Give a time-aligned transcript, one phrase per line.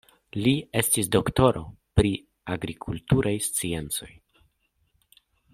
[0.45, 1.61] Li estis doktoro
[2.01, 2.11] pri
[2.55, 4.13] agrikulturaj sciencoj.